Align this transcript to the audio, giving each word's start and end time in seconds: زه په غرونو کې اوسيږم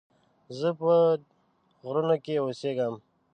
زه 0.59 0.69
په 0.79 0.91
غرونو 1.83 2.15
کې 2.23 2.33
اوسيږم 2.43 2.93